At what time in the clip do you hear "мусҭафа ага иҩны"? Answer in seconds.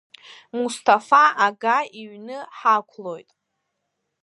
0.57-2.37